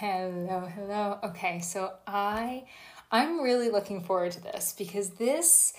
hello, 0.00 0.60
hello. 0.74 1.18
Okay, 1.22 1.60
so 1.60 1.92
I 2.06 2.64
I'm 3.12 3.42
really 3.42 3.68
looking 3.68 4.02
forward 4.02 4.32
to 4.32 4.40
this 4.40 4.74
because 4.78 5.10
this 5.10 5.74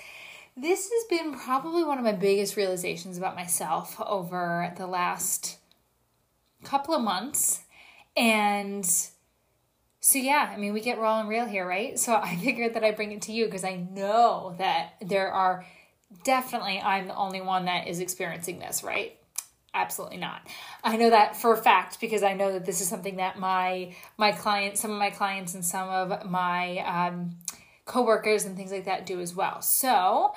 this 0.55 0.91
has 0.91 1.03
been 1.09 1.33
probably 1.33 1.83
one 1.83 1.97
of 1.97 2.03
my 2.03 2.11
biggest 2.11 2.55
realizations 2.55 3.17
about 3.17 3.35
myself 3.35 3.99
over 3.99 4.71
the 4.77 4.85
last 4.85 5.57
couple 6.63 6.93
of 6.93 7.01
months. 7.01 7.61
And 8.15 8.85
so 8.85 10.19
yeah, 10.19 10.51
I 10.53 10.57
mean, 10.57 10.73
we 10.73 10.81
get 10.81 10.99
raw 10.99 11.19
and 11.19 11.27
real 11.27 11.47
here, 11.47 11.67
right? 11.67 11.97
So 11.97 12.13
I 12.13 12.35
figured 12.43 12.75
that 12.75 12.83
I 12.83 12.91
bring 12.91 13.11
it 13.13 13.23
to 13.23 13.31
you 13.31 13.45
because 13.45 13.63
I 13.63 13.75
know 13.75 14.53
that 14.59 14.97
there 15.01 15.31
are 15.31 15.65
definitely 16.23 16.79
I'm 16.79 17.07
the 17.07 17.15
only 17.15 17.41
one 17.41 17.65
that 17.65 17.87
is 17.87 17.99
experiencing 17.99 18.59
this, 18.59 18.83
right? 18.83 19.17
Absolutely 19.73 20.17
not. 20.17 20.41
I 20.83 20.97
know 20.97 21.09
that 21.09 21.35
for 21.35 21.53
a 21.53 21.57
fact 21.57 21.99
because 21.99 22.23
i 22.23 22.33
know 22.33 22.53
that 22.53 22.65
this 22.65 22.81
is 22.81 22.87
something 22.87 23.17
that 23.17 23.39
my 23.39 23.93
my 24.17 24.31
clients 24.31 24.81
some 24.81 24.91
of 24.91 24.97
my 24.97 25.09
clients 25.09 25.53
and 25.53 25.65
some 25.65 25.89
of 25.89 26.29
my 26.29 26.79
um, 26.79 27.37
coworkers 27.85 28.45
and 28.45 28.55
things 28.55 28.71
like 28.71 28.85
that 28.85 29.05
do 29.05 29.19
as 29.19 29.35
well. 29.35 29.61
So 29.61 30.33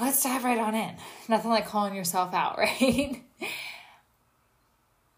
let's 0.00 0.22
dive 0.22 0.44
right 0.44 0.58
on 0.58 0.74
in. 0.74 0.96
Nothing 1.28 1.50
like 1.50 1.66
calling 1.66 1.94
yourself 1.94 2.34
out 2.34 2.58
right? 2.58 3.22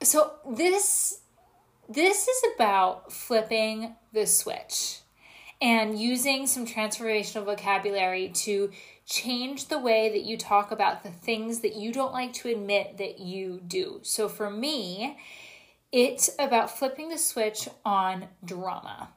So 0.02 0.32
this 0.48 1.20
this 1.88 2.28
is 2.28 2.42
about 2.54 3.12
flipping 3.12 3.94
the 4.12 4.26
switch 4.26 5.00
and 5.60 5.98
using 5.98 6.46
some 6.46 6.66
transformational 6.66 7.44
vocabulary 7.44 8.28
to 8.28 8.70
change 9.06 9.68
the 9.68 9.78
way 9.78 10.10
that 10.10 10.22
you 10.22 10.36
talk 10.36 10.70
about 10.72 11.04
the 11.04 11.10
things 11.10 11.60
that 11.60 11.76
you 11.76 11.92
don't 11.92 12.12
like 12.12 12.32
to 12.32 12.48
admit 12.48 12.98
that 12.98 13.20
you 13.20 13.60
do. 13.66 14.00
So 14.02 14.28
for 14.28 14.50
me, 14.50 15.16
it's 15.92 16.28
about 16.38 16.76
flipping 16.76 17.08
the 17.08 17.18
switch 17.18 17.68
on 17.84 18.26
drama. 18.44 19.10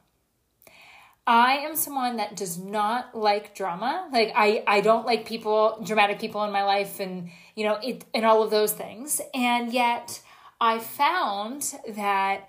I 1.26 1.58
am 1.58 1.76
someone 1.76 2.16
that 2.16 2.36
does 2.36 2.56
not 2.56 3.16
like 3.16 3.54
drama. 3.54 4.08
Like 4.12 4.32
I 4.34 4.64
I 4.66 4.80
don't 4.80 5.06
like 5.06 5.26
people, 5.26 5.80
dramatic 5.84 6.18
people 6.18 6.42
in 6.44 6.52
my 6.52 6.64
life 6.64 7.00
and 7.00 7.30
you 7.54 7.64
know, 7.64 7.78
it 7.82 8.04
and 8.14 8.24
all 8.24 8.42
of 8.42 8.50
those 8.50 8.72
things. 8.72 9.20
And 9.34 9.72
yet 9.72 10.22
I 10.60 10.78
found 10.78 11.74
that 11.88 12.48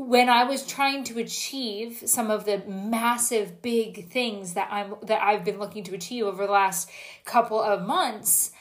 when 0.00 0.30
I 0.30 0.44
was 0.44 0.66
trying 0.66 1.04
to 1.04 1.18
achieve 1.18 2.04
some 2.06 2.30
of 2.30 2.46
the 2.46 2.62
massive 2.66 3.60
big 3.60 4.08
things 4.08 4.54
that 4.54 4.68
I'm 4.72 4.94
that 5.02 5.22
I've 5.22 5.44
been 5.44 5.58
looking 5.58 5.84
to 5.84 5.94
achieve 5.94 6.24
over 6.24 6.46
the 6.46 6.52
last 6.52 6.88
couple 7.26 7.60
of 7.60 7.86
months, 7.86 8.52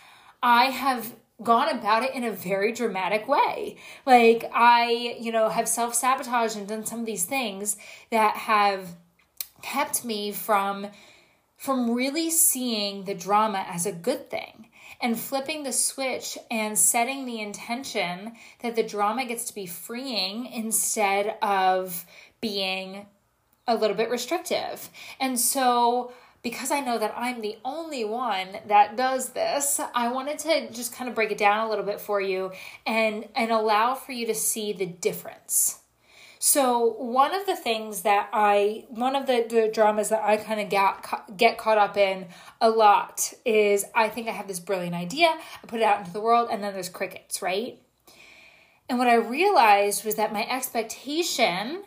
I 0.44 0.66
have 0.66 1.16
gone 1.42 1.70
about 1.70 2.04
it 2.04 2.14
in 2.14 2.26
a 2.26 2.32
very 2.32 2.74
dramatic 2.74 3.30
way. 3.30 3.78
Like 4.06 4.52
I, 4.54 5.16
you 5.18 5.32
know, 5.32 5.48
have 5.48 5.70
self-sabotaged 5.70 6.58
and 6.58 6.68
done 6.68 6.86
some 6.86 7.00
of 7.00 7.06
these 7.06 7.24
things 7.24 7.78
that 8.10 8.36
have 8.36 8.98
kept 9.62 10.04
me 10.04 10.34
from 10.34 10.88
from 11.56 11.92
really 11.92 12.30
seeing 12.30 13.06
the 13.06 13.14
drama 13.14 13.66
as 13.66 13.86
a 13.86 13.94
good 13.94 14.30
thing 14.30 14.69
and 15.02 15.20
flipping 15.20 15.64
the 15.64 15.72
switch 15.72 16.38
and 16.52 16.78
setting 16.78 17.26
the 17.26 17.40
intention 17.40 18.34
that 18.62 18.76
the 18.76 18.84
drama 18.84 19.26
gets 19.26 19.46
to 19.46 19.56
be 19.56 19.66
freeing 19.66 20.46
instead 20.46 21.38
of 21.42 22.06
being 22.42 23.06
a 23.68 23.76
little 23.76 23.96
bit 23.96 24.10
restrictive. 24.10 24.90
And 25.20 25.40
so, 25.40 26.12
because 26.42 26.72
I 26.72 26.80
know 26.80 26.98
that 26.98 27.14
I'm 27.16 27.42
the 27.42 27.58
only 27.64 28.04
one 28.04 28.48
that 28.68 28.96
does 28.98 29.30
this, 29.30 29.80
I 29.94 30.12
wanted 30.12 30.40
to 30.40 30.72
just 30.72 30.94
kind 30.94 31.10
of 31.10 31.16
break 31.16 31.32
it 31.32 31.38
down 31.38 31.66
a 31.66 31.70
little 31.70 31.86
bit 31.86 32.00
for 32.00 32.20
you 32.20 32.52
and 32.86 33.28
and 33.36 33.52
allow 33.52 33.94
for 33.94 34.12
you 34.12 34.26
to 34.28 34.36
see 34.36 34.74
the 34.74 34.86
difference. 34.86 35.80
So 36.42 36.94
one 36.98 37.36
of 37.36 37.46
the 37.46 37.56
things 37.58 38.04
that 38.04 38.30
I, 38.32 38.86
one 38.88 39.14
of 39.18 39.28
the, 39.28 39.46
the 39.48 39.70
dramas 39.72 40.08
that 40.08 40.24
I 40.24 40.38
kind 40.38 40.62
of 40.62 40.70
get 40.70 41.06
get 41.36 41.58
caught 41.58 41.78
up 41.78 41.98
in 41.98 42.28
a 42.62 42.70
lot 42.70 43.34
is 43.44 43.86
I 43.94 44.08
think 44.08 44.30
I 44.30 44.32
have 44.32 44.48
this 44.48 44.62
brilliant 44.62 44.96
idea, 44.96 45.28
I 45.28 45.68
put 45.68 45.82
it 45.82 45.84
out 45.84 46.00
into 46.00 46.14
the 46.14 46.22
world, 46.22 46.48
and 46.50 46.64
then 46.64 46.74
there's 46.74 46.88
crickets, 46.88 47.42
right? 47.42 47.82
And 48.88 48.98
what 48.98 49.10
I 49.10 49.16
realized 49.16 50.06
was 50.06 50.16
that 50.16 50.32
my 50.32 50.48
expectation 50.50 51.84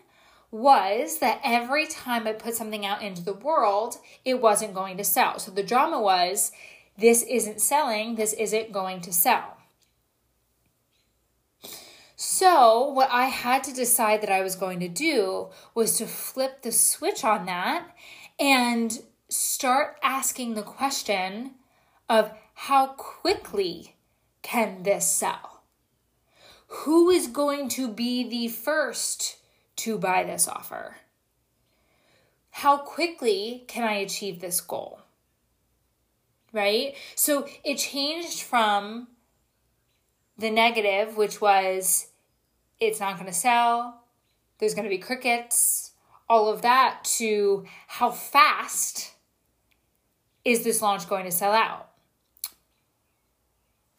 was 0.51 1.19
that 1.21 1.41
every 1.43 1.87
time 1.87 2.27
I 2.27 2.35
put 2.35 2.55
something 2.55 2.85
out 2.85 3.01
into 3.01 3.23
the 3.23 3.33
world, 3.33 3.97
it 4.23 4.35
wasn't 4.43 4.75
going 4.75 4.99
to 4.99 5.05
sell. 5.05 5.39
So 5.39 5.51
the 5.51 5.63
drama 5.63 5.99
was 5.99 6.53
this 6.99 7.23
isn't 7.23 7.63
selling, 7.63 8.17
this 8.17 8.35
isn't 8.35 8.71
going 8.71 9.01
to 9.01 9.15
sell. 9.15 9.57
So, 12.25 12.87
what 12.87 13.09
I 13.11 13.27
had 13.27 13.65
to 13.65 13.75
decide 13.75 14.21
that 14.21 14.31
I 14.31 14.43
was 14.43 14.55
going 14.55 14.79
to 14.79 14.89
do 14.89 15.49
was 15.75 15.97
to 15.99 16.07
flip 16.07 16.63
the 16.63 16.71
switch 16.71 17.25
on 17.25 17.47
that 17.47 17.97
and 18.39 18.97
start 19.29 19.97
asking 20.05 20.55
the 20.55 20.63
question 20.63 21.55
of 22.09 22.31
how 22.55 22.95
quickly 22.97 23.97
can 24.41 24.85
this 24.85 25.11
sell? 25.11 25.65
Who 26.69 27.11
is 27.11 27.27
going 27.27 27.69
to 27.71 27.89
be 27.89 28.23
the 28.29 28.47
first 28.47 29.39
to 29.79 29.99
buy 29.99 30.23
this 30.23 30.47
offer? 30.47 30.99
How 32.51 32.77
quickly 32.77 33.65
can 33.67 33.83
I 33.83 33.95
achieve 33.95 34.41
this 34.41 34.61
goal? 34.61 35.01
Right? 36.53 36.95
So 37.17 37.49
it 37.65 37.79
changed 37.79 38.43
from 38.43 39.09
the 40.39 40.51
negative, 40.51 41.17
which 41.17 41.41
was 41.41 42.07
it's 42.83 43.01
not 43.01 43.15
going 43.15 43.27
to 43.27 43.33
sell, 43.33 44.03
there's 44.59 44.75
going 44.75 44.85
to 44.85 44.91
be 44.91 44.99
crickets, 44.99 45.93
all 46.29 46.49
of 46.49 46.63
that, 46.63 47.05
to 47.05 47.65
how 47.87 48.11
fast 48.11 49.13
is 50.45 50.65
this 50.65 50.83
launch 50.83 51.09
going 51.09 51.25
to 51.25 51.31
sell 51.31 51.53
out? 51.53 51.89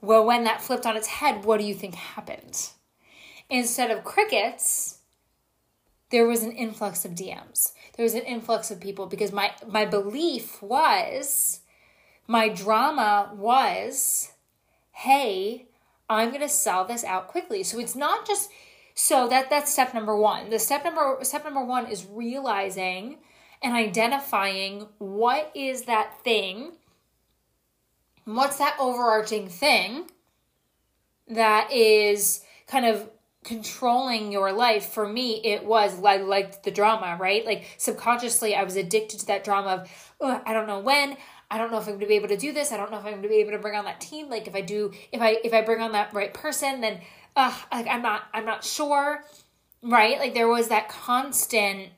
Well, 0.01 0.25
when 0.25 0.43
that 0.43 0.61
flipped 0.61 0.85
on 0.85 0.97
its 0.97 1.07
head, 1.07 1.45
what 1.45 1.59
do 1.59 1.65
you 1.65 1.73
think 1.73 1.95
happened? 1.95 2.71
Instead 3.49 3.89
of 3.89 4.03
crickets, 4.03 4.99
there 6.09 6.27
was 6.27 6.43
an 6.43 6.51
influx 6.51 7.05
of 7.05 7.11
DMs. 7.11 7.71
There 7.95 8.03
was 8.03 8.13
an 8.13 8.23
influx 8.23 8.69
of 8.69 8.81
people 8.81 9.05
because 9.05 9.31
my 9.31 9.51
my 9.67 9.85
belief 9.85 10.61
was 10.61 11.61
my 12.27 12.49
drama 12.49 13.31
was, 13.35 14.31
hey, 14.91 15.67
I'm 16.09 16.29
going 16.29 16.41
to 16.41 16.49
sell 16.49 16.85
this 16.85 17.03
out 17.03 17.27
quickly. 17.27 17.63
So 17.63 17.79
it's 17.79 17.95
not 17.95 18.27
just 18.27 18.49
so 18.95 19.27
that 19.27 19.49
that's 19.49 19.71
step 19.71 19.93
number 19.93 20.15
1. 20.15 20.49
The 20.49 20.59
step 20.59 20.83
number 20.83 21.17
step 21.23 21.43
number 21.43 21.63
1 21.63 21.87
is 21.87 22.05
realizing 22.05 23.17
and 23.61 23.73
identifying 23.73 24.87
what 24.97 25.51
is 25.55 25.83
that 25.83 26.21
thing? 26.23 26.73
What's 28.25 28.57
that 28.57 28.77
overarching 28.79 29.47
thing 29.47 30.09
that 31.27 31.71
is 31.71 32.43
kind 32.67 32.85
of 32.85 33.09
controlling 33.43 34.31
your 34.31 34.53
life 34.53 34.85
for 34.85 35.05
me 35.05 35.41
it 35.43 35.65
was 35.65 35.99
like 35.99 36.21
like 36.21 36.63
the 36.63 36.71
drama 36.71 37.17
right 37.19 37.45
like 37.45 37.65
subconsciously 37.77 38.55
i 38.55 38.63
was 38.63 38.77
addicted 38.77 39.19
to 39.19 39.25
that 39.25 39.43
drama 39.43 39.83
of 40.21 40.41
i 40.45 40.53
don't 40.53 40.65
know 40.65 40.79
when 40.79 41.17
I 41.53 41.59
don't 41.59 41.71
know 41.71 41.77
if 41.77 41.83
I'm 41.83 41.93
going 41.93 41.99
to 41.99 42.07
be 42.07 42.15
able 42.15 42.29
to 42.29 42.37
do 42.37 42.51
this. 42.51 42.71
I 42.71 42.77
don't 42.77 42.89
know 42.89 42.97
if 42.97 43.05
I'm 43.05 43.11
going 43.11 43.21
to 43.21 43.29
be 43.29 43.35
able 43.35 43.51
to 43.51 43.59
bring 43.59 43.75
on 43.75 43.85
that 43.85 44.01
team. 44.01 44.27
Like 44.27 44.47
if 44.47 44.55
I 44.55 44.61
do, 44.61 44.91
if 45.11 45.21
I 45.21 45.37
if 45.43 45.53
I 45.53 45.61
bring 45.61 45.81
on 45.81 45.91
that 45.91 46.11
right 46.11 46.33
person, 46.33 46.81
then 46.81 46.99
uh, 47.35 47.53
like 47.71 47.87
I'm 47.87 48.01
not 48.01 48.23
I'm 48.33 48.45
not 48.45 48.63
sure, 48.63 49.23
right? 49.81 50.19
Like 50.19 50.33
there 50.33 50.47
was 50.47 50.69
that 50.69 50.89
constant 50.89 51.89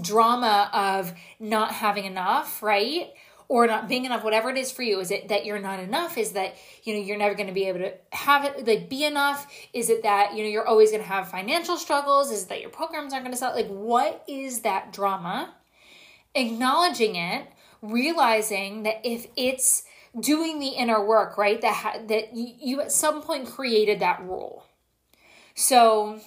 drama 0.00 0.70
of 0.72 1.12
not 1.38 1.72
having 1.72 2.04
enough, 2.04 2.62
right? 2.62 3.12
Or 3.46 3.66
not 3.66 3.88
being 3.88 4.06
enough, 4.06 4.24
whatever 4.24 4.48
it 4.50 4.56
is 4.56 4.72
for 4.72 4.82
you. 4.82 5.00
Is 5.00 5.10
it 5.10 5.28
that 5.28 5.44
you're 5.44 5.60
not 5.60 5.78
enough? 5.78 6.16
Is 6.16 6.32
that, 6.32 6.56
you 6.82 6.94
know, 6.94 7.00
you're 7.00 7.18
never 7.18 7.34
going 7.34 7.46
to 7.46 7.52
be 7.52 7.68
able 7.68 7.80
to 7.80 7.92
have 8.10 8.46
it, 8.46 8.66
like, 8.66 8.88
be 8.88 9.04
enough? 9.04 9.46
Is 9.74 9.90
it 9.90 10.02
that, 10.02 10.34
you 10.34 10.42
know, 10.42 10.48
you're 10.48 10.66
always 10.66 10.90
going 10.90 11.02
to 11.02 11.08
have 11.08 11.30
financial 11.30 11.76
struggles? 11.76 12.30
Is 12.30 12.44
it 12.44 12.48
that 12.48 12.62
your 12.62 12.70
programs 12.70 13.12
aren't 13.12 13.26
going 13.26 13.34
to 13.34 13.38
sell? 13.38 13.54
Like, 13.54 13.68
what 13.68 14.24
is 14.26 14.60
that 14.60 14.94
drama? 14.94 15.54
Acknowledging 16.34 17.16
it 17.16 17.46
realizing 17.84 18.84
that 18.84 19.00
if 19.04 19.26
it's 19.36 19.84
doing 20.18 20.58
the 20.58 20.68
inner 20.68 21.04
work, 21.04 21.36
right, 21.36 21.60
that 21.60 21.74
ha- 21.74 21.98
that 22.06 22.34
you, 22.34 22.54
you 22.60 22.80
at 22.80 22.92
some 22.92 23.22
point 23.22 23.46
created 23.46 24.00
that 24.00 24.22
rule. 24.22 24.64
So, 25.54 26.20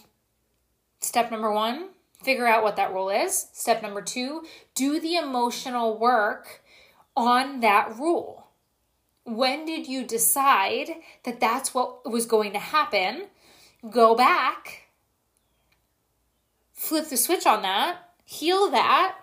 step 1.02 1.32
number 1.32 1.52
1, 1.52 1.90
figure 2.22 2.48
out 2.48 2.64
what 2.64 2.76
that 2.78 2.94
rule 2.94 3.10
is. 3.10 3.48
Step 3.54 3.82
number 3.82 4.02
2, 4.02 4.46
do 4.76 5.00
the 5.00 5.16
emotional 5.16 5.98
work 5.98 6.62
on 7.16 7.62
that 7.62 7.98
rule. 7.98 8.48
When 9.24 9.66
did 9.66 9.88
you 9.88 10.06
decide 10.06 10.90
that 11.24 11.40
that's 11.40 11.74
what 11.74 12.10
was 12.10 12.26
going 12.26 12.54
to 12.54 12.60
happen? 12.60 13.26
Go 13.90 14.16
back, 14.16 14.88
flip 16.74 17.10
the 17.10 17.18
switch 17.18 17.46
on 17.46 17.62
that, 17.64 17.98
heal 18.24 18.70
that, 18.72 19.16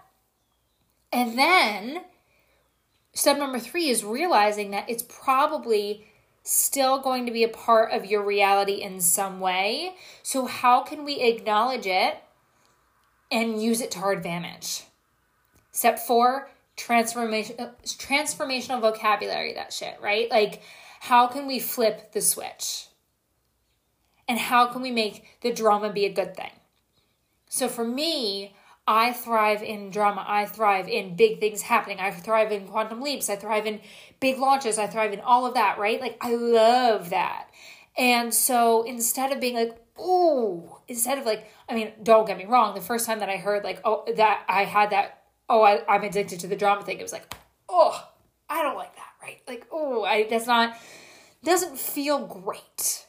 and 1.13 1.39
then 1.39 2.03
Step 3.15 3.39
number 3.39 3.59
three 3.59 3.89
is 3.89 4.05
realizing 4.05 4.71
that 4.73 4.89
it's 4.89 5.03
probably 5.03 6.07
still 6.43 7.01
going 7.01 7.27
to 7.27 7.33
be 7.33 7.45
a 7.45 7.49
part 7.49 7.93
of 7.93 8.05
your 8.05 8.23
reality 8.23 8.83
in 8.83 9.01
some 9.01 9.41
way. 9.41 9.95
So, 10.23 10.47
how 10.47 10.83
can 10.83 11.05
we 11.05 11.21
acknowledge 11.21 11.87
it 11.87 12.17
and 13.31 13.63
use 13.63 13.81
it 13.81 13.91
to 13.93 14.01
our 14.01 14.13
advantage? 14.13 14.83
Step 15.71 15.99
four, 15.99 16.51
transformation 16.77 17.57
transformational 17.85 18.81
vocabulary 18.81 19.55
that 19.55 19.73
shit, 19.73 19.97
right? 20.01 20.31
Like 20.31 20.63
how 21.01 21.27
can 21.27 21.47
we 21.47 21.59
flip 21.59 22.13
the 22.13 22.21
switch? 22.21 22.87
And 24.27 24.39
how 24.39 24.67
can 24.67 24.81
we 24.81 24.91
make 24.91 25.25
the 25.43 25.53
drama 25.53 25.93
be 25.93 26.07
a 26.07 26.13
good 26.13 26.35
thing? 26.35 26.51
So 27.49 27.69
for 27.69 27.85
me, 27.85 28.57
I 28.87 29.13
thrive 29.13 29.63
in 29.63 29.91
drama. 29.91 30.25
I 30.27 30.45
thrive 30.45 30.89
in 30.89 31.17
big 31.17 31.41
things 31.41 31.63
happening. 31.63 32.01
I 32.01 32.11
thrive 32.11 32.53
in 32.53 32.69
quantum 32.69 33.01
leaps. 33.01 33.31
I 33.31 33.37
thrive 33.37 33.67
in 33.67 33.81
big 34.21 34.39
launches. 34.39 34.79
I 34.79 34.87
thrive 34.87 35.13
in 35.13 35.21
all 35.21 35.47
of 35.47 35.55
that, 35.55 35.79
right? 35.79 36.01
Like, 36.01 36.19
I 36.21 36.35
love 36.35 37.11
that. 37.11 37.49
And 37.97 38.35
so 38.35 38.83
instead 38.83 39.33
of 39.33 39.41
being 39.41 39.55
like, 39.55 39.77
oh, 39.99 40.81
instead 40.89 41.19
of 41.19 41.25
like, 41.25 41.51
I 41.69 41.75
mean, 41.75 41.93
don't 42.03 42.27
get 42.27 42.37
me 42.37 42.45
wrong, 42.45 42.75
the 42.75 42.81
first 42.81 43.07
time 43.07 43.21
that 43.21 43.29
I 43.29 43.37
heard 43.37 43.65
like, 43.65 43.81
oh, 43.85 44.05
that 44.17 44.45
I 44.49 44.65
had 44.65 44.91
that, 44.91 45.23
oh, 45.49 45.63
I, 45.63 45.83
I'm 45.89 46.03
addicted 46.03 46.41
to 46.41 46.47
the 46.47 46.57
drama 46.57 46.83
thing, 46.83 46.99
it 46.99 47.03
was 47.03 47.13
like, 47.13 47.35
oh, 47.69 48.09
I 48.49 48.63
don't 48.63 48.77
like 48.77 48.95
that, 48.97 49.13
right? 49.23 49.41
Like, 49.47 49.67
oh, 49.71 50.05
I, 50.05 50.27
that's 50.29 50.47
not, 50.47 50.77
doesn't 51.43 51.79
feel 51.79 52.27
great. 52.27 53.07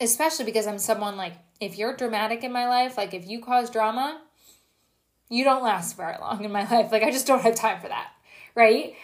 Especially 0.00 0.44
because 0.44 0.66
I'm 0.66 0.78
someone 0.78 1.16
like, 1.16 1.34
if 1.60 1.76
you're 1.76 1.94
dramatic 1.94 2.42
in 2.42 2.52
my 2.52 2.68
life, 2.68 2.96
like 2.96 3.12
if 3.12 3.28
you 3.28 3.40
cause 3.40 3.70
drama, 3.70 4.22
you 5.28 5.44
don't 5.44 5.62
last 5.62 5.96
very 5.96 6.16
long 6.20 6.44
in 6.44 6.52
my 6.52 6.64
life. 6.70 6.90
Like 6.92 7.02
I 7.02 7.10
just 7.10 7.26
don't 7.26 7.42
have 7.42 7.54
time 7.54 7.80
for 7.80 7.88
that, 7.88 8.10
right? 8.54 8.94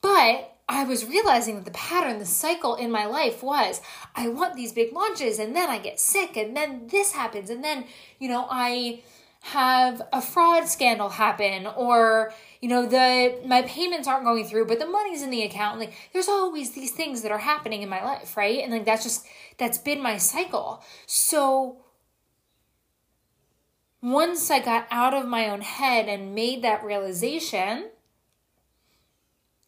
But 0.00 0.56
I 0.68 0.84
was 0.84 1.04
realizing 1.04 1.56
that 1.56 1.64
the 1.64 1.72
pattern, 1.72 2.20
the 2.20 2.26
cycle 2.26 2.76
in 2.76 2.92
my 2.92 3.04
life 3.04 3.42
was 3.42 3.80
I 4.14 4.28
want 4.28 4.54
these 4.54 4.72
big 4.72 4.92
launches 4.92 5.40
and 5.40 5.56
then 5.56 5.68
I 5.68 5.78
get 5.78 5.98
sick 5.98 6.36
and 6.36 6.56
then 6.56 6.86
this 6.86 7.12
happens 7.12 7.50
and 7.50 7.64
then, 7.64 7.86
you 8.20 8.28
know, 8.28 8.46
I 8.48 9.02
have 9.42 10.02
a 10.12 10.20
fraud 10.20 10.68
scandal 10.68 11.08
happen 11.08 11.66
or 11.66 12.32
you 12.60 12.68
know 12.68 12.84
the 12.84 13.40
my 13.46 13.62
payments 13.62 14.06
aren't 14.06 14.22
going 14.22 14.44
through 14.44 14.66
but 14.66 14.78
the 14.78 14.86
money's 14.86 15.22
in 15.22 15.30
the 15.30 15.42
account 15.42 15.78
like 15.78 15.94
there's 16.12 16.28
always 16.28 16.72
these 16.72 16.92
things 16.92 17.22
that 17.22 17.32
are 17.32 17.38
happening 17.38 17.80
in 17.80 17.88
my 17.88 18.04
life 18.04 18.36
right 18.36 18.58
and 18.58 18.70
like 18.70 18.84
that's 18.84 19.02
just 19.02 19.26
that's 19.56 19.78
been 19.78 20.02
my 20.02 20.18
cycle 20.18 20.84
so 21.06 21.78
once 24.02 24.50
I 24.50 24.60
got 24.60 24.86
out 24.90 25.14
of 25.14 25.26
my 25.26 25.48
own 25.48 25.60
head 25.60 26.08
and 26.08 26.34
made 26.34 26.62
that 26.62 26.84
realization 26.84 27.90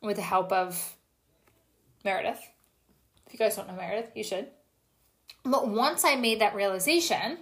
with 0.01 0.17
the 0.17 0.23
help 0.23 0.51
of 0.53 0.97
Meredith, 2.05 2.49
if 3.27 3.33
you 3.33 3.39
guys 3.39 3.57
don't 3.57 3.69
know 3.69 3.75
Meredith, 3.75 4.11
you 4.15 4.25
should. 4.25 4.49
But 5.45 5.69
once 5.69 6.05
I 6.05 6.17
made 6.17 6.41
that 6.41 6.55
realization, 6.55 7.39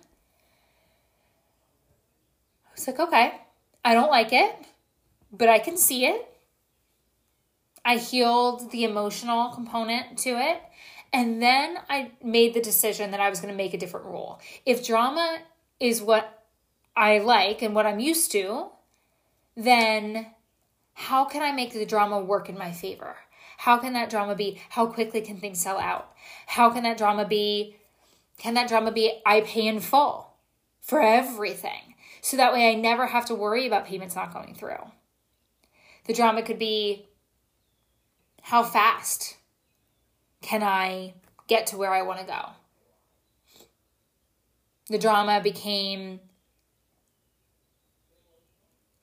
I 2.71 2.73
was 2.75 2.87
like, 2.87 3.01
okay, 3.01 3.41
I 3.85 3.95
don't 3.95 4.11
like 4.11 4.33
it, 4.33 4.55
but 5.33 5.49
I 5.49 5.59
can 5.59 5.77
see 5.77 6.07
it. 6.07 6.27
I 7.85 7.97
healed 7.97 8.71
the 8.71 8.85
emotional 8.85 9.51
component 9.51 10.19
to 10.19 10.31
it. 10.31 10.63
And 11.13 11.43
then 11.43 11.79
I 11.89 12.13
made 12.23 12.55
the 12.55 12.61
decision 12.61 13.11
that 13.11 13.21
I 13.21 13.29
was 13.31 13.41
going 13.41 13.53
to 13.53 13.57
make 13.57 13.75
a 13.75 13.79
different 13.79 14.07
rule. 14.07 14.41
If 14.65 14.87
drama 14.87 15.39
is 15.81 16.01
what 16.01 16.45
I 16.95 17.19
like 17.19 17.63
and 17.63 17.75
what 17.75 17.87
I'm 17.87 17.99
used 17.99 18.31
to, 18.33 18.69
then 19.57 20.27
how 20.93 21.25
can 21.25 21.43
I 21.43 21.53
make 21.53 21.73
the 21.73 21.87
drama 21.87 22.21
work 22.21 22.49
in 22.49 22.57
my 22.57 22.71
favor? 22.71 23.17
How 23.59 23.79
can 23.79 23.93
that 23.95 24.11
drama 24.11 24.35
be 24.35 24.61
how 24.71 24.87
quickly 24.87 25.21
can 25.21 25.39
things 25.39 25.61
sell 25.61 25.79
out? 25.79 26.13
How 26.47 26.71
can 26.71 26.83
that 26.85 26.99
drama 26.99 27.27
be 27.27 27.77
can 28.39 28.55
that 28.55 28.69
drama 28.69 28.91
be 28.91 29.21
I 29.27 29.43
pay 29.43 29.67
in 29.67 29.81
full 29.81 30.33
for 30.81 31.03
everything? 31.03 31.90
So 32.23 32.37
that 32.37 32.53
way 32.53 32.71
I 32.71 32.75
never 32.75 33.07
have 33.07 33.27
to 33.27 33.35
worry 33.35 33.67
about 33.67 33.87
payments 33.87 34.15
not 34.15 34.33
going 34.33 34.55
through. 34.55 34.91
The 36.07 36.15
drama 36.15 36.43
could 36.43 36.59
be 36.59 37.07
how 38.43 38.63
fast 38.63 39.37
can 40.41 40.63
I 40.63 41.15
get 41.47 41.67
to 41.69 41.77
where 41.77 41.93
I 41.93 42.03
want 42.03 42.21
to 42.21 42.27
go? 42.27 42.49
The 44.89 44.99
drama 44.99 45.41
became 45.41 46.21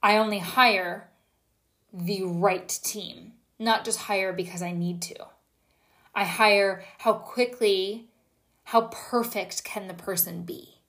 I 0.02 0.18
only 0.18 0.40
hire 0.40 1.10
the 1.92 2.24
right 2.24 2.68
team, 2.68 3.34
not 3.58 3.84
just 3.84 4.00
hire 4.00 4.32
because 4.32 4.62
I 4.62 4.72
need 4.72 5.02
to. 5.04 5.16
I 6.14 6.24
hire 6.24 6.84
how 7.00 7.14
quickly, 7.14 8.08
how 8.66 8.90
perfect 8.92 9.64
can 9.64 9.88
the 9.88 9.94
person 9.94 10.44
be? 10.44 10.80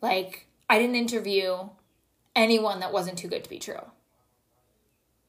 Like, 0.00 0.45
I 0.68 0.78
didn't 0.78 0.96
interview 0.96 1.68
anyone 2.34 2.80
that 2.80 2.92
wasn't 2.92 3.18
too 3.18 3.28
good 3.28 3.44
to 3.44 3.50
be 3.50 3.58
true. 3.58 3.82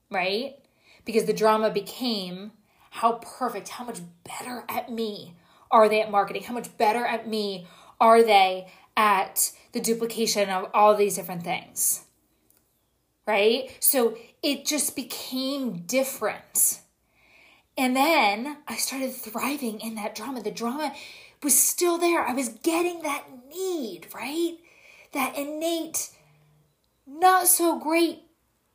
Right? 0.10 0.58
Because 1.06 1.26
the 1.26 1.34
drama 1.34 1.70
became 1.70 2.52
how 2.90 3.14
perfect, 3.14 3.70
how 3.70 3.86
much 3.86 4.00
better 4.24 4.64
at 4.70 4.92
me 4.92 5.36
are 5.70 5.90
they 5.90 6.02
at 6.02 6.12
marketing? 6.12 6.44
How 6.44 6.54
much 6.54 6.76
better 6.78 7.06
at 7.06 7.28
me 7.28 7.68
are 8.00 8.24
they 8.24 8.68
at 8.96 9.52
the 9.74 9.80
duplication 9.80 10.50
of 10.50 10.70
all 10.74 10.96
these 10.96 11.16
different 11.16 11.44
things? 11.44 12.08
right? 13.28 13.70
So 13.80 14.18
it 14.42 14.66
just 14.66 14.96
became 14.96 15.82
different. 15.82 16.80
And 17.78 17.96
then 17.96 18.58
I 18.68 18.78
started 18.78 19.14
thriving 19.14 19.82
in 19.82 19.96
that 19.96 20.16
drama. 20.16 20.42
The 20.42 20.50
drama 20.50 20.96
was 21.44 21.60
still 21.62 22.00
there. 22.00 22.22
I 22.22 22.34
was 22.34 22.50
getting 22.50 23.04
that 23.04 23.26
need, 23.54 24.08
right? 24.16 24.58
That 25.14 25.38
innate, 25.38 26.10
not 27.06 27.48
so 27.48 27.80
great, 27.80 28.24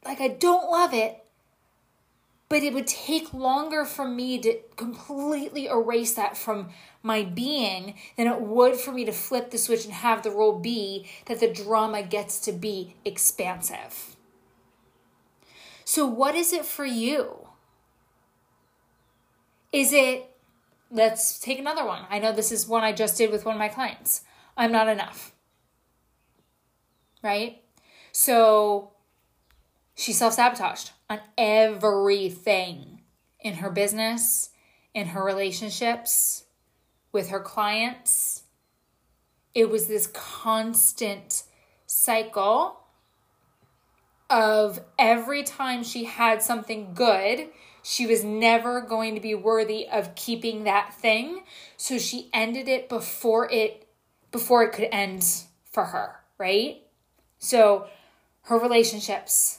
like 0.05 0.21
I 0.21 0.29
don't 0.29 0.71
love 0.71 0.95
it, 0.95 1.23
but 2.53 2.63
it 2.63 2.75
would 2.75 2.87
take 2.87 3.33
longer 3.33 3.87
for 3.87 4.07
me 4.07 4.39
to 4.39 4.59
completely 4.77 5.69
erase 5.69 6.13
that 6.13 6.37
from 6.37 6.69
my 7.03 7.23
being 7.23 7.95
than 8.19 8.27
it 8.27 8.43
would 8.43 8.77
for 8.77 8.93
me 8.93 9.07
to 9.07 9.13
flip 9.13 9.51
the 9.51 9.57
switch 9.57 9.87
and 9.87 9.95
have 9.95 10.23
the 10.23 10.31
role 10.31 10.59
be 10.59 11.07
that 11.27 11.41
the 11.41 11.51
drama 11.51 12.03
gets 12.03 12.39
to 12.41 12.53
be 12.53 12.95
expansive. 13.07 14.17
So, 15.85 16.07
what 16.07 16.35
is 16.35 16.53
it 16.53 16.67
for 16.67 16.85
you? 16.85 17.49
Is 19.73 19.95
it, 19.95 20.31
let's 20.91 21.39
take 21.41 21.59
another 21.59 21.87
one. 21.87 22.05
I 22.11 22.19
know 22.19 22.33
this 22.33 22.53
is 22.53 22.69
one 22.69 22.85
I 22.85 22.93
just 22.93 23.17
did 23.17 23.31
with 23.31 23.47
one 23.47 23.55
of 23.55 23.59
my 23.59 23.69
clients. 23.69 24.25
I'm 24.59 24.73
not 24.73 24.89
enough. 24.89 25.33
Right? 27.23 27.63
So, 28.11 28.93
she 29.95 30.13
self 30.13 30.35
sabotaged 30.35 30.91
on 31.09 31.21
everything 31.39 33.03
in 33.41 33.55
her 33.55 33.71
business, 33.71 34.51
in 34.95 35.09
her 35.09 35.25
relationships, 35.25 36.45
with 37.13 37.31
her 37.31 37.41
clients. 37.41 38.43
It 39.55 39.71
was 39.71 39.87
this 39.87 40.07
constant 40.09 41.45
cycle 41.87 42.83
of 44.31 44.81
every 44.99 45.43
time 45.43 45.85
she 45.85 46.05
had 46.05 46.43
something 46.43 46.95
good, 46.95 47.49
she 47.83 48.07
was 48.07 48.25
never 48.25 48.81
going 48.81 49.15
to 49.15 49.21
be 49.21 49.35
worthy 49.35 49.89
of 49.89 50.15
keeping 50.15 50.65
that 50.65 50.95
thing. 50.95 51.43
So 51.77 51.99
she 51.99 52.31
ended 52.33 52.69
it 52.69 52.89
before 52.89 53.51
it 53.51 53.87
before 54.31 54.63
it 54.63 54.73
could 54.73 54.89
end 54.91 55.23
for 55.71 55.85
her, 55.85 56.17
right? 56.39 56.83
So 57.43 57.89
her 58.43 58.57
relationships, 58.57 59.59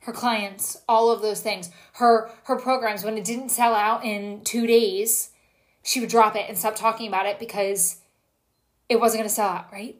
her 0.00 0.12
clients, 0.12 0.76
all 0.86 1.10
of 1.10 1.22
those 1.22 1.40
things, 1.40 1.70
her 1.94 2.30
her 2.44 2.56
programs 2.56 3.02
when 3.02 3.16
it 3.16 3.24
didn't 3.24 3.48
sell 3.48 3.74
out 3.74 4.04
in 4.04 4.42
2 4.44 4.66
days, 4.66 5.30
she 5.82 6.00
would 6.00 6.10
drop 6.10 6.36
it 6.36 6.44
and 6.48 6.56
stop 6.56 6.76
talking 6.76 7.08
about 7.08 7.24
it 7.24 7.38
because 7.38 8.02
it 8.90 9.00
wasn't 9.00 9.20
going 9.20 9.28
to 9.28 9.34
sell 9.34 9.48
out, 9.48 9.72
right? 9.72 9.96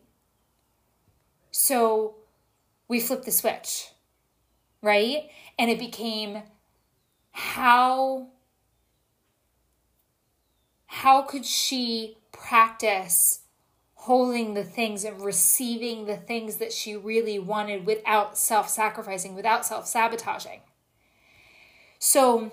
So 1.50 2.16
we 2.88 3.00
flipped 3.00 3.24
the 3.24 3.32
switch, 3.32 3.88
right? 4.82 5.30
And 5.58 5.70
it 5.70 5.78
became 5.78 6.42
how 7.30 8.28
how 10.88 11.22
could 11.22 11.46
she 11.46 12.18
practice 12.32 13.40
holding 14.06 14.54
the 14.54 14.62
things 14.62 15.02
and 15.02 15.20
receiving 15.20 16.06
the 16.06 16.16
things 16.16 16.58
that 16.58 16.72
she 16.72 16.94
really 16.94 17.40
wanted 17.40 17.84
without 17.84 18.38
self-sacrificing, 18.38 19.34
without 19.34 19.66
self-sabotaging. 19.66 20.60
So 21.98 22.52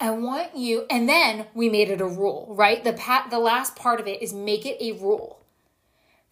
I 0.00 0.10
want 0.10 0.56
you 0.56 0.84
and 0.90 1.08
then 1.08 1.46
we 1.54 1.68
made 1.68 1.90
it 1.90 2.00
a 2.00 2.06
rule, 2.06 2.48
right? 2.50 2.82
The 2.82 2.92
pat 2.92 3.30
the 3.30 3.38
last 3.38 3.76
part 3.76 4.00
of 4.00 4.08
it 4.08 4.20
is 4.20 4.32
make 4.32 4.66
it 4.66 4.78
a 4.80 5.00
rule 5.00 5.38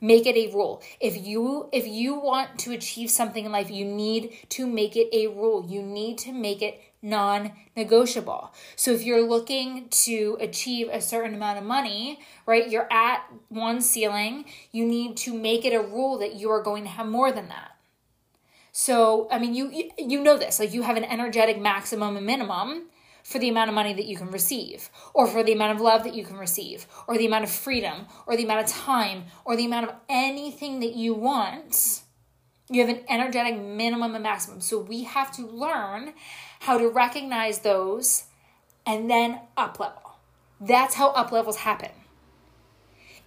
make 0.00 0.26
it 0.26 0.34
a 0.34 0.52
rule 0.54 0.82
if 0.98 1.26
you 1.26 1.68
if 1.72 1.86
you 1.86 2.18
want 2.18 2.58
to 2.58 2.72
achieve 2.72 3.10
something 3.10 3.44
in 3.44 3.52
life 3.52 3.70
you 3.70 3.84
need 3.84 4.34
to 4.48 4.66
make 4.66 4.96
it 4.96 5.08
a 5.12 5.26
rule 5.26 5.62
you 5.68 5.82
need 5.82 6.16
to 6.16 6.32
make 6.32 6.62
it 6.62 6.80
non 7.02 7.52
negotiable. 7.76 8.52
So 8.76 8.92
if 8.92 9.02
you're 9.02 9.26
looking 9.26 9.88
to 10.04 10.36
achieve 10.40 10.88
a 10.90 11.00
certain 11.00 11.34
amount 11.34 11.58
of 11.58 11.64
money, 11.64 12.20
right, 12.46 12.68
you're 12.68 12.92
at 12.92 13.24
one 13.48 13.80
ceiling, 13.80 14.44
you 14.72 14.84
need 14.84 15.16
to 15.18 15.32
make 15.32 15.64
it 15.64 15.74
a 15.74 15.80
rule 15.80 16.18
that 16.18 16.34
you 16.34 16.50
are 16.50 16.62
going 16.62 16.84
to 16.84 16.90
have 16.90 17.06
more 17.06 17.32
than 17.32 17.48
that. 17.48 17.76
So, 18.72 19.28
I 19.30 19.38
mean, 19.38 19.54
you 19.54 19.90
you 19.98 20.22
know 20.22 20.36
this, 20.36 20.60
like 20.60 20.72
you 20.72 20.82
have 20.82 20.96
an 20.96 21.04
energetic 21.04 21.60
maximum 21.60 22.16
and 22.16 22.24
minimum 22.24 22.84
for 23.24 23.38
the 23.38 23.48
amount 23.48 23.68
of 23.68 23.74
money 23.74 23.92
that 23.92 24.06
you 24.06 24.16
can 24.16 24.30
receive, 24.30 24.90
or 25.12 25.26
for 25.26 25.42
the 25.42 25.52
amount 25.52 25.72
of 25.72 25.80
love 25.80 26.04
that 26.04 26.14
you 26.14 26.24
can 26.24 26.36
receive, 26.36 26.86
or 27.06 27.18
the 27.18 27.26
amount 27.26 27.44
of 27.44 27.50
freedom, 27.50 28.06
or 28.26 28.36
the 28.36 28.44
amount 28.44 28.64
of 28.64 28.72
time, 28.72 29.24
or 29.44 29.56
the 29.56 29.66
amount 29.66 29.88
of 29.88 29.94
anything 30.08 30.80
that 30.80 30.94
you 30.94 31.14
want. 31.14 32.02
You 32.68 32.86
have 32.86 32.96
an 32.96 33.04
energetic 33.08 33.60
minimum 33.60 34.14
and 34.14 34.22
maximum. 34.22 34.60
So 34.60 34.78
we 34.78 35.02
have 35.02 35.32
to 35.32 35.46
learn 35.46 36.14
how 36.60 36.78
to 36.78 36.88
recognize 36.88 37.60
those 37.60 38.24
and 38.86 39.10
then 39.10 39.40
up 39.56 39.80
level. 39.80 40.18
That's 40.60 40.94
how 40.94 41.10
up 41.10 41.32
levels 41.32 41.58
happen. 41.58 41.90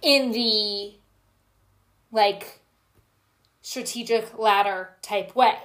In 0.02 0.32
the 0.32 0.94
like 2.12 2.60
strategic 3.60 4.38
ladder 4.38 4.90
type 5.02 5.34
way. 5.34 5.58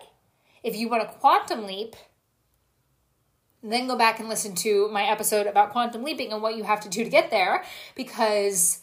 If 0.63 0.75
you 0.75 0.89
want 0.89 1.03
a 1.03 1.05
quantum 1.05 1.67
leap, 1.67 1.95
then 3.61 3.88
go 3.88 3.97
back 3.97 4.19
and 4.19 4.29
listen 4.29 4.55
to 4.55 4.89
my 4.89 5.03
episode 5.03 5.45
about 5.45 5.71
quantum 5.71 6.03
leaping 6.03 6.31
and 6.31 6.41
what 6.41 6.55
you 6.55 6.63
have 6.63 6.79
to 6.81 6.89
do 6.89 7.03
to 7.03 7.09
get 7.09 7.29
there 7.29 7.63
because 7.95 8.79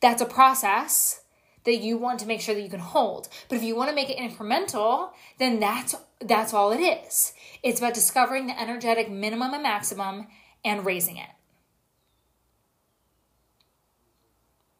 that's 0.00 0.22
a 0.22 0.26
process 0.26 1.21
that 1.64 1.76
you 1.76 1.96
want 1.96 2.20
to 2.20 2.26
make 2.26 2.40
sure 2.40 2.54
that 2.54 2.60
you 2.60 2.70
can 2.70 2.80
hold. 2.80 3.28
But 3.48 3.56
if 3.56 3.62
you 3.62 3.76
want 3.76 3.90
to 3.90 3.94
make 3.94 4.10
it 4.10 4.18
incremental, 4.18 5.10
then 5.38 5.60
that's 5.60 5.94
that's 6.20 6.54
all 6.54 6.72
it 6.72 6.80
is. 6.80 7.32
It's 7.62 7.80
about 7.80 7.94
discovering 7.94 8.46
the 8.46 8.60
energetic 8.60 9.10
minimum 9.10 9.54
and 9.54 9.62
maximum 9.62 10.28
and 10.64 10.84
raising 10.84 11.16
it. 11.16 11.30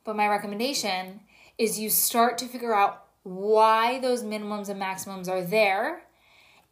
But 0.04 0.16
my 0.16 0.28
recommendation 0.28 1.20
is 1.58 1.78
you 1.78 1.90
start 1.90 2.38
to 2.38 2.46
figure 2.46 2.74
out 2.74 3.04
why 3.22 4.00
those 4.00 4.22
minimums 4.22 4.68
and 4.68 4.78
maximums 4.78 5.28
are 5.28 5.42
there 5.42 6.02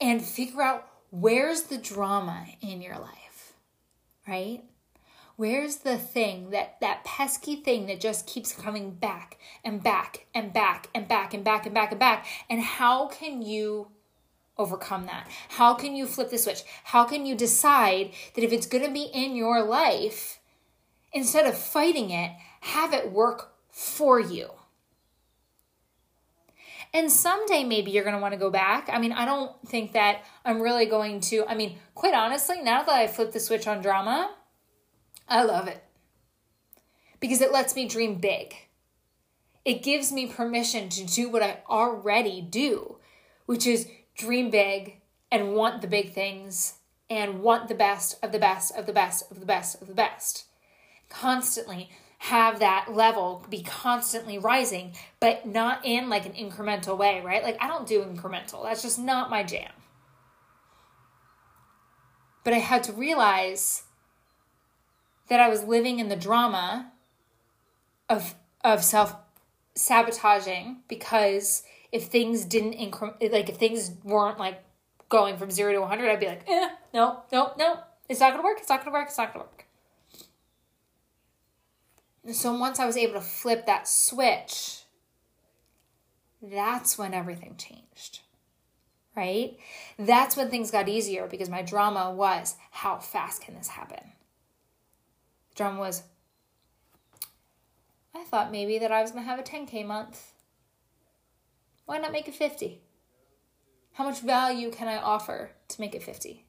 and 0.00 0.22
figure 0.22 0.62
out 0.62 0.88
where's 1.10 1.64
the 1.64 1.78
drama 1.78 2.46
in 2.60 2.82
your 2.82 2.98
life, 2.98 3.52
right? 4.26 4.64
Where's 5.40 5.76
the 5.76 5.96
thing 5.96 6.50
that 6.50 6.78
that 6.82 7.02
pesky 7.02 7.56
thing 7.56 7.86
that 7.86 7.98
just 7.98 8.26
keeps 8.26 8.52
coming 8.52 8.90
back 8.90 9.38
and 9.64 9.82
back 9.82 10.26
and 10.34 10.52
back 10.52 10.88
and 10.94 11.08
back 11.08 11.32
and 11.32 11.42
back 11.42 11.64
and 11.64 11.74
back 11.74 11.92
and 11.92 11.98
back? 11.98 12.26
And 12.50 12.60
how 12.60 13.06
can 13.06 13.40
you 13.40 13.88
overcome 14.58 15.06
that? 15.06 15.26
How 15.48 15.72
can 15.72 15.96
you 15.96 16.06
flip 16.06 16.28
the 16.28 16.36
switch? 16.36 16.62
How 16.84 17.04
can 17.04 17.24
you 17.24 17.34
decide 17.34 18.10
that 18.34 18.44
if 18.44 18.52
it's 18.52 18.66
going 18.66 18.84
to 18.84 18.92
be 18.92 19.04
in 19.04 19.34
your 19.34 19.62
life, 19.62 20.40
instead 21.10 21.46
of 21.46 21.56
fighting 21.56 22.10
it, 22.10 22.32
have 22.60 22.92
it 22.92 23.10
work 23.10 23.54
for 23.70 24.20
you? 24.20 24.50
And 26.92 27.10
someday 27.10 27.64
maybe 27.64 27.92
you're 27.92 28.04
going 28.04 28.14
to 28.14 28.20
want 28.20 28.34
to 28.34 28.38
go 28.38 28.50
back. 28.50 28.90
I 28.92 28.98
mean, 28.98 29.12
I 29.12 29.24
don't 29.24 29.52
think 29.66 29.92
that 29.92 30.20
I'm 30.44 30.60
really 30.60 30.84
going 30.84 31.20
to. 31.20 31.46
I 31.46 31.54
mean, 31.54 31.78
quite 31.94 32.12
honestly, 32.12 32.60
now 32.60 32.82
that 32.82 32.94
I 32.94 33.06
flipped 33.06 33.32
the 33.32 33.40
switch 33.40 33.66
on 33.66 33.80
drama, 33.80 34.34
I 35.30 35.44
love 35.44 35.68
it 35.68 35.82
because 37.20 37.40
it 37.40 37.52
lets 37.52 37.76
me 37.76 37.86
dream 37.86 38.16
big. 38.16 38.56
It 39.64 39.84
gives 39.84 40.10
me 40.10 40.26
permission 40.26 40.88
to 40.88 41.04
do 41.04 41.28
what 41.28 41.42
I 41.42 41.58
already 41.68 42.40
do, 42.40 42.96
which 43.46 43.66
is 43.66 43.88
dream 44.16 44.50
big 44.50 45.00
and 45.30 45.54
want 45.54 45.82
the 45.82 45.86
big 45.86 46.12
things 46.12 46.74
and 47.08 47.42
want 47.42 47.68
the 47.68 47.74
best 47.74 48.18
of 48.24 48.32
the 48.32 48.38
best 48.38 48.74
of 48.76 48.86
the 48.86 48.92
best 48.92 49.30
of 49.30 49.38
the 49.38 49.46
best 49.46 49.80
of 49.80 49.86
the 49.86 49.94
best. 49.94 50.46
Constantly 51.08 51.90
have 52.18 52.58
that 52.58 52.92
level 52.92 53.46
be 53.48 53.62
constantly 53.62 54.38
rising, 54.38 54.94
but 55.20 55.46
not 55.46 55.84
in 55.84 56.08
like 56.08 56.26
an 56.26 56.32
incremental 56.32 56.98
way, 56.98 57.20
right? 57.24 57.42
Like 57.42 57.56
I 57.60 57.68
don't 57.68 57.86
do 57.86 58.02
incremental. 58.02 58.64
That's 58.64 58.82
just 58.82 58.98
not 58.98 59.30
my 59.30 59.42
jam. 59.42 59.70
But 62.42 62.54
I 62.54 62.58
had 62.58 62.82
to 62.84 62.92
realize 62.92 63.82
that 65.30 65.40
I 65.40 65.48
was 65.48 65.64
living 65.64 66.00
in 66.00 66.08
the 66.08 66.16
drama 66.16 66.92
of 68.10 68.34
of 68.62 68.84
self 68.84 69.14
sabotaging 69.74 70.78
because 70.88 71.62
if 71.92 72.06
things 72.06 72.44
didn't 72.44 72.74
like 73.32 73.48
if 73.48 73.56
things 73.56 73.92
weren't 74.04 74.38
like 74.38 74.62
going 75.08 75.38
from 75.38 75.50
0 75.50 75.72
to 75.72 75.80
100 75.80 76.10
I'd 76.10 76.20
be 76.20 76.26
like, 76.26 76.48
"Eh, 76.48 76.68
no, 76.92 77.22
no, 77.32 77.52
no. 77.56 77.78
It's 78.08 78.20
not 78.20 78.36
to 78.36 78.42
work. 78.42 78.58
It's 78.58 78.68
not 78.68 78.84
to 78.84 78.90
work. 78.90 79.06
It's 79.08 79.18
not 79.18 79.32
to 79.32 79.38
work." 79.38 79.64
And 82.24 82.34
so 82.34 82.52
once 82.52 82.80
I 82.80 82.86
was 82.86 82.96
able 82.96 83.14
to 83.14 83.20
flip 83.20 83.66
that 83.66 83.88
switch, 83.88 84.82
that's 86.42 86.98
when 86.98 87.14
everything 87.14 87.56
changed. 87.56 88.20
Right? 89.16 89.58
That's 89.96 90.36
when 90.36 90.50
things 90.50 90.70
got 90.70 90.88
easier 90.88 91.26
because 91.28 91.48
my 91.48 91.62
drama 91.62 92.12
was 92.12 92.56
how 92.70 92.98
fast 92.98 93.42
can 93.42 93.54
this 93.54 93.68
happen? 93.68 94.12
Drum 95.54 95.78
was, 95.78 96.02
I 98.14 98.24
thought 98.24 98.52
maybe 98.52 98.78
that 98.78 98.92
I 98.92 99.02
was 99.02 99.12
going 99.12 99.24
to 99.24 99.30
have 99.30 99.38
a 99.38 99.42
10K 99.42 99.86
month. 99.86 100.32
Why 101.86 101.98
not 101.98 102.12
make 102.12 102.28
it 102.28 102.34
50? 102.34 102.80
How 103.94 104.04
much 104.04 104.20
value 104.20 104.70
can 104.70 104.88
I 104.88 104.96
offer 104.96 105.50
to 105.68 105.80
make 105.80 105.94
it 105.94 106.02
50? 106.02 106.46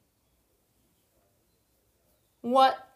What 2.41 2.87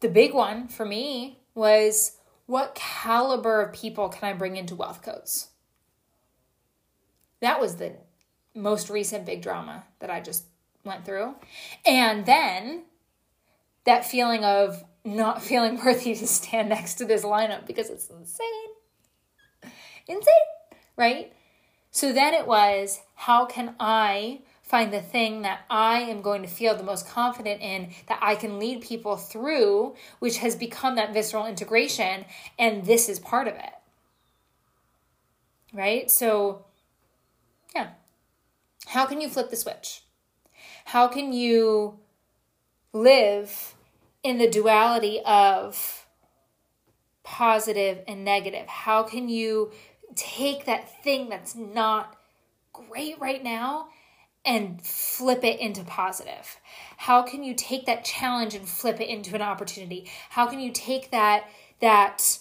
the 0.00 0.08
big 0.08 0.34
one 0.34 0.68
for 0.68 0.84
me 0.84 1.40
was 1.54 2.18
what 2.46 2.74
caliber 2.74 3.62
of 3.62 3.72
people 3.72 4.08
can 4.08 4.28
I 4.28 4.32
bring 4.32 4.56
into 4.56 4.74
wealth 4.74 5.02
codes? 5.02 5.48
That 7.40 7.60
was 7.60 7.76
the 7.76 7.94
most 8.54 8.88
recent 8.88 9.26
big 9.26 9.42
drama 9.42 9.84
that 10.00 10.10
I 10.10 10.20
just 10.20 10.44
went 10.84 11.04
through. 11.04 11.34
And 11.84 12.24
then 12.24 12.84
that 13.86 14.04
feeling 14.04 14.44
of 14.44 14.84
not 15.04 15.42
feeling 15.50 15.82
worthy 15.82 16.14
to 16.14 16.26
stand 16.26 16.68
next 16.68 16.94
to 16.94 17.04
this 17.04 17.24
lineup 17.24 17.66
because 17.66 17.88
it's 17.88 18.10
insane. 18.10 19.72
Insane, 20.06 20.34
right? 20.96 21.32
So 21.90 22.12
then 22.12 22.34
it 22.34 22.46
was 22.46 23.00
how 23.14 23.46
can 23.46 23.74
I 23.80 24.40
find 24.62 24.92
the 24.92 25.00
thing 25.00 25.42
that 25.42 25.60
I 25.70 26.00
am 26.00 26.20
going 26.22 26.42
to 26.42 26.48
feel 26.48 26.76
the 26.76 26.82
most 26.82 27.08
confident 27.08 27.62
in 27.62 27.90
that 28.08 28.18
I 28.20 28.34
can 28.34 28.58
lead 28.58 28.82
people 28.82 29.16
through, 29.16 29.94
which 30.18 30.38
has 30.38 30.56
become 30.56 30.96
that 30.96 31.14
visceral 31.14 31.46
integration, 31.46 32.24
and 32.58 32.84
this 32.84 33.08
is 33.08 33.20
part 33.20 33.46
of 33.46 33.54
it. 33.54 33.72
Right? 35.72 36.10
So, 36.10 36.64
yeah. 37.74 37.90
How 38.86 39.06
can 39.06 39.20
you 39.20 39.28
flip 39.28 39.50
the 39.50 39.56
switch? 39.56 40.02
How 40.86 41.06
can 41.06 41.32
you 41.32 42.00
live 42.92 43.75
in 44.26 44.38
the 44.38 44.50
duality 44.50 45.20
of 45.24 46.04
positive 47.22 48.02
and 48.08 48.24
negative? 48.24 48.66
How 48.66 49.04
can 49.04 49.28
you 49.28 49.70
take 50.16 50.66
that 50.66 51.04
thing 51.04 51.28
that's 51.28 51.54
not 51.54 52.16
great 52.72 53.20
right 53.20 53.42
now 53.42 53.86
and 54.44 54.84
flip 54.84 55.44
it 55.44 55.60
into 55.60 55.84
positive? 55.84 56.56
How 56.96 57.22
can 57.22 57.44
you 57.44 57.54
take 57.54 57.86
that 57.86 58.04
challenge 58.04 58.56
and 58.56 58.68
flip 58.68 59.00
it 59.00 59.08
into 59.08 59.36
an 59.36 59.42
opportunity? 59.42 60.10
How 60.30 60.46
can 60.46 60.58
you 60.58 60.72
take 60.72 61.12
that 61.12 61.44
that 61.80 62.38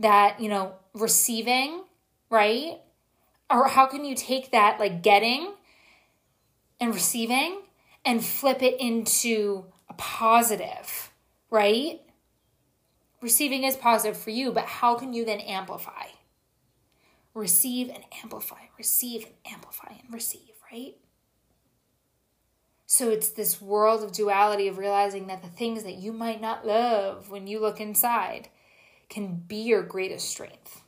that, 0.00 0.40
you 0.40 0.48
know, 0.48 0.72
receiving, 0.94 1.84
right? 2.28 2.78
Or 3.48 3.68
how 3.68 3.86
can 3.86 4.04
you 4.04 4.16
take 4.16 4.50
that 4.50 4.80
like 4.80 5.00
getting 5.00 5.52
and 6.80 6.92
receiving 6.92 7.60
and 8.04 8.24
flip 8.24 8.64
it 8.64 8.80
into 8.80 9.66
a 9.88 9.94
positive? 9.94 11.09
Right? 11.50 12.00
Receiving 13.20 13.64
is 13.64 13.76
positive 13.76 14.16
for 14.16 14.30
you, 14.30 14.50
but 14.52 14.64
how 14.64 14.94
can 14.94 15.12
you 15.12 15.24
then 15.24 15.40
amplify? 15.40 16.06
Receive 17.34 17.88
and 17.88 18.04
amplify, 18.22 18.62
receive 18.78 19.24
and 19.24 19.54
amplify 19.54 19.92
and 20.02 20.12
receive, 20.12 20.54
right? 20.72 20.96
So 22.86 23.10
it's 23.10 23.28
this 23.28 23.60
world 23.60 24.02
of 24.02 24.12
duality 24.12 24.66
of 24.66 24.78
realizing 24.78 25.28
that 25.28 25.42
the 25.42 25.48
things 25.48 25.84
that 25.84 25.94
you 25.94 26.12
might 26.12 26.40
not 26.40 26.66
love 26.66 27.30
when 27.30 27.46
you 27.46 27.60
look 27.60 27.80
inside 27.80 28.48
can 29.08 29.36
be 29.46 29.62
your 29.62 29.82
greatest 29.82 30.28
strength. 30.28 30.82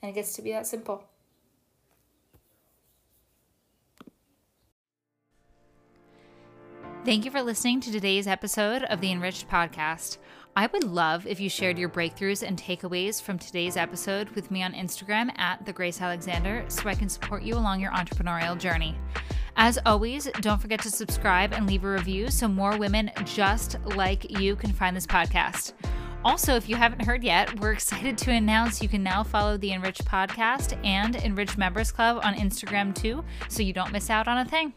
And 0.00 0.10
it 0.10 0.14
gets 0.14 0.34
to 0.36 0.42
be 0.42 0.52
that 0.52 0.66
simple. 0.66 1.04
Thank 7.06 7.24
you 7.24 7.30
for 7.30 7.40
listening 7.40 7.80
to 7.82 7.92
today's 7.92 8.26
episode 8.26 8.82
of 8.82 9.00
the 9.00 9.12
Enriched 9.12 9.48
Podcast. 9.48 10.18
I 10.56 10.66
would 10.66 10.82
love 10.82 11.24
if 11.24 11.38
you 11.38 11.48
shared 11.48 11.78
your 11.78 11.88
breakthroughs 11.88 12.42
and 12.42 12.60
takeaways 12.60 13.22
from 13.22 13.38
today's 13.38 13.76
episode 13.76 14.28
with 14.30 14.50
me 14.50 14.64
on 14.64 14.72
Instagram 14.72 15.30
at 15.38 15.64
the 15.64 15.72
Grace 15.72 16.00
Alexander 16.00 16.64
so 16.66 16.88
I 16.88 16.96
can 16.96 17.08
support 17.08 17.44
you 17.44 17.54
along 17.54 17.78
your 17.78 17.92
entrepreneurial 17.92 18.58
journey. 18.58 18.98
As 19.56 19.78
always, 19.86 20.28
don't 20.40 20.60
forget 20.60 20.82
to 20.82 20.90
subscribe 20.90 21.52
and 21.52 21.68
leave 21.68 21.84
a 21.84 21.90
review 21.92 22.28
so 22.28 22.48
more 22.48 22.76
women 22.76 23.12
just 23.24 23.76
like 23.94 24.40
you 24.40 24.56
can 24.56 24.72
find 24.72 24.96
this 24.96 25.06
podcast. 25.06 25.74
Also, 26.24 26.56
if 26.56 26.68
you 26.68 26.74
haven't 26.74 27.06
heard 27.06 27.22
yet, 27.22 27.60
we're 27.60 27.70
excited 27.70 28.18
to 28.18 28.32
announce 28.32 28.82
you 28.82 28.88
can 28.88 29.04
now 29.04 29.22
follow 29.22 29.56
the 29.56 29.70
Enrich 29.70 29.98
podcast 29.98 30.76
and 30.84 31.14
Enrich 31.14 31.56
Members 31.56 31.92
Club 31.92 32.18
on 32.24 32.34
Instagram 32.34 32.92
too, 32.92 33.24
so 33.48 33.62
you 33.62 33.72
don't 33.72 33.92
miss 33.92 34.10
out 34.10 34.26
on 34.26 34.38
a 34.38 34.44
thing. 34.44 34.74